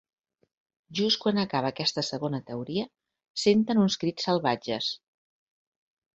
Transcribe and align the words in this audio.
Just 0.99 1.19
quan 1.25 1.41
acaba 1.41 1.71
aquesta 1.73 2.05
segona 2.07 2.39
teoria, 2.47 2.87
senten 3.43 3.83
uns 3.83 3.99
crits 4.05 4.27
salvatges. 4.31 4.91